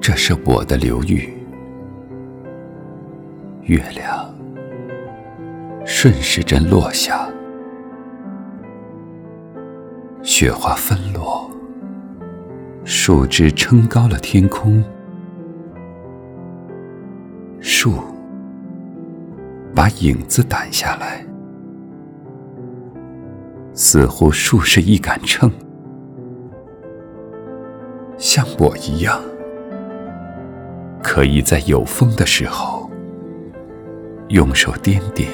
[0.00, 1.28] 这是我的流域，
[3.62, 4.34] 月亮
[5.84, 7.28] 顺时针落下，
[10.22, 11.50] 雪花纷落，
[12.82, 14.82] 树枝撑高了天空，
[17.60, 17.92] 树
[19.74, 21.24] 把影子掸下来，
[23.74, 25.52] 似乎树是一杆秤，
[28.16, 29.20] 像我一样。
[31.12, 32.88] 可以在有风的时候，
[34.28, 35.26] 用手掂掂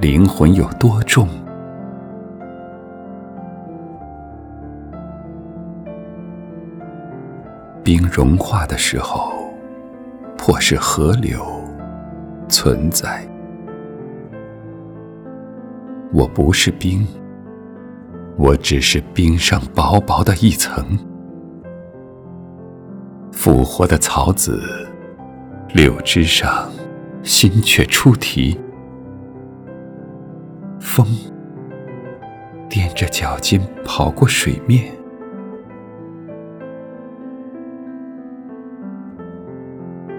[0.00, 1.28] 灵魂有多重。
[7.82, 9.32] 冰融化的时候，
[10.38, 11.44] 迫使河流
[12.48, 13.26] 存在。
[16.12, 17.04] 我不是冰，
[18.36, 20.96] 我只是冰上薄薄的一层。
[23.32, 24.86] 复活的草籽，
[25.74, 26.70] 柳枝上
[27.22, 28.56] 新雀出啼。
[30.78, 31.06] 风
[32.68, 34.92] 踮着脚尖跑过水面，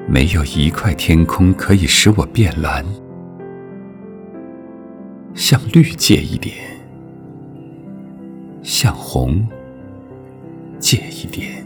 [0.08, 2.84] 没有一块天空可以使我变蓝。
[5.34, 6.56] 向绿借一点，
[8.61, 9.47] 向红
[10.80, 11.62] 借一点。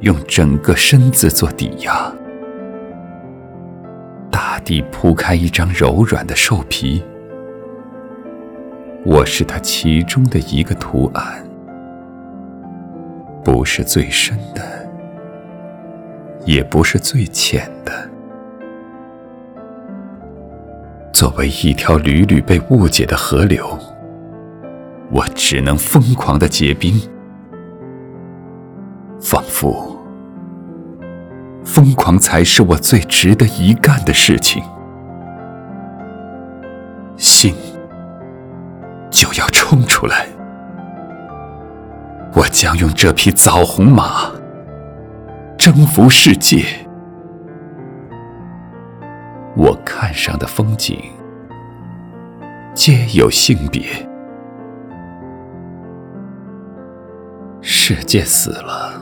[0.00, 2.12] 用整个身子做抵押，
[4.30, 7.02] 大地铺开一张柔软的兽皮，
[9.04, 11.42] 我是它其中的一个图案，
[13.42, 14.62] 不是最深的，
[16.44, 17.92] 也不是最浅的。
[21.10, 23.66] 作为一条屡屡被误解的河流，
[25.10, 27.00] 我只能疯狂的结冰。
[29.20, 29.96] 仿佛，
[31.64, 34.62] 疯狂才是我最值得一干的事情。
[37.16, 37.54] 心
[39.10, 40.26] 就要冲出来，
[42.34, 44.30] 我将用这匹枣红马
[45.56, 46.64] 征服世界。
[49.56, 51.00] 我看上的风景
[52.74, 53.82] 皆有性别，
[57.62, 58.95] 世界死了。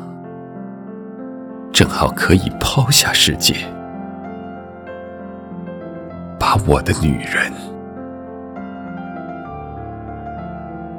[1.74, 3.56] 正好可以抛下世界，
[6.38, 7.52] 把我的女人，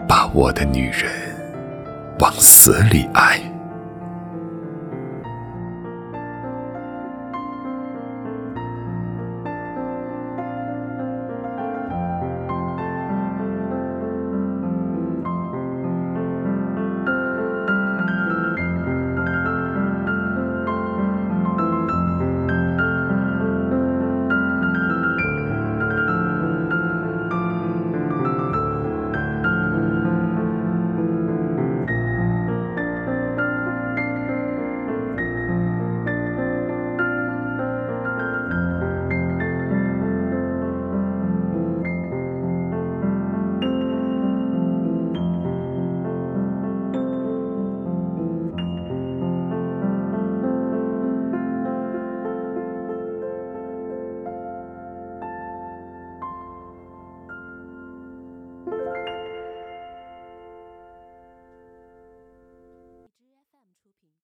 [0.06, 1.10] 把我的女人
[2.20, 3.40] 往死里爱。